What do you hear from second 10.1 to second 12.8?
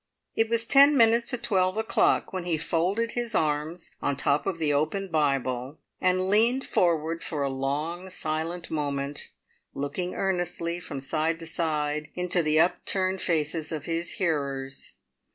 earnestly from side to side into the